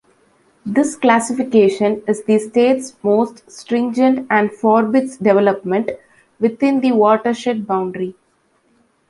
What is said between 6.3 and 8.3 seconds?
within the watershed boundary.